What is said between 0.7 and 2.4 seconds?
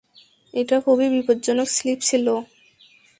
খুবই বিপজ্জনক স্লিপ ছিল।